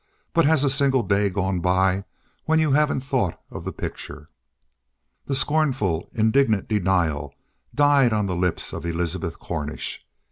But 0.33 0.45
has 0.45 0.63
a 0.63 0.69
single 0.71 1.03
day 1.03 1.29
gone 1.29 1.61
when 2.45 2.57
you 2.57 2.71
haven't 2.71 3.01
thought 3.01 3.39
of 3.51 3.63
the 3.65 3.71
picture?" 3.71 4.31
The 5.27 5.35
scornful, 5.35 6.09
indignant 6.13 6.67
denial 6.67 7.35
died 7.75 8.11
on 8.11 8.25
the 8.25 8.35
lips 8.35 8.73
of 8.73 8.83
Elizabeth 8.83 9.37
Cornish. 9.37 10.03